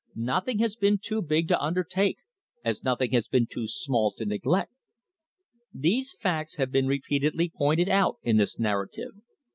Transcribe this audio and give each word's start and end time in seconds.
Nothing 0.15 0.57
has 0.57 0.75
been 0.75 0.97
too 0.97 1.21
big 1.21 1.47
to 1.49 1.61
undertake, 1.61 2.17
as 2.65 2.83
nothing 2.83 3.11
has 3.11 3.27
been 3.27 3.45
too 3.45 3.67
small 3.67 4.11
to 4.13 4.25
neglect. 4.25 4.73
These 5.71 6.13
facts 6.19 6.55
have 6.55 6.71
been 6.71 6.87
repeatedly 6.87 7.51
pointed 7.55 7.87
out 7.87 8.17
in 8.23 8.37
this 8.37 8.57
narrative. 8.57 9.11